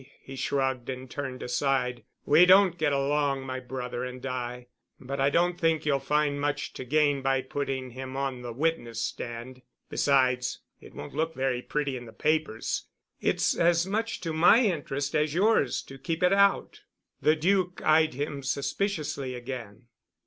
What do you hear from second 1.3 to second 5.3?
aside. "We don't get along, my brother and I, but I